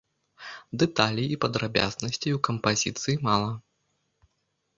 [0.83, 3.51] Дэталей і падрабязнасцей у кампазіцыі мала.